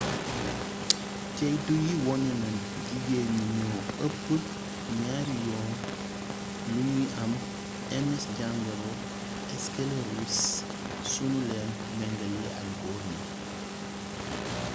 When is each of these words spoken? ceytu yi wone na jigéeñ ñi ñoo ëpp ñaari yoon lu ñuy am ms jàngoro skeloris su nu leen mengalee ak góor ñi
ceytu 1.35 1.73
yi 1.85 1.93
wone 2.05 2.33
na 2.41 2.49
jigéeñ 2.87 3.27
ñi 3.37 3.45
ñoo 3.57 3.79
ëpp 4.05 4.23
ñaari 4.99 5.35
yoon 5.47 5.69
lu 6.71 6.79
ñuy 6.87 7.07
am 7.21 7.31
ms 8.07 8.23
jàngoro 8.37 8.89
skeloris 9.63 10.39
su 11.11 11.23
nu 11.31 11.39
leen 11.49 11.69
mengalee 11.97 12.49
ak 12.59 12.67
góor 12.79 13.01
ñi 13.11 13.17